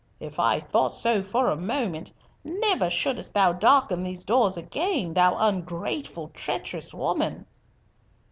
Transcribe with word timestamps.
If 0.19 0.39
I 0.39 0.59
thought 0.59 0.95
so 0.95 1.21
for 1.21 1.51
a 1.51 1.55
moment, 1.55 2.11
never 2.43 2.89
shouldst 2.89 3.35
thou 3.35 3.53
darken 3.53 4.01
these 4.03 4.25
doors 4.25 4.57
again, 4.57 5.13
thou 5.13 5.37
ungrateful, 5.37 6.29
treacherous 6.29 6.91
woman." 6.91 7.45